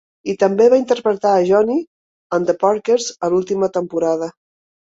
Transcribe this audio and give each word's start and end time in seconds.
I 0.31 0.33
també 0.43 0.65
va 0.73 0.79
interpretar 0.79 1.33
a 1.33 1.43
"Johnnie" 1.49 1.83
en 2.39 2.49
"The 2.49 2.57
Parkers" 2.65 3.09
en 3.29 3.33
l'última 3.35 3.73
temporada. 3.79 4.33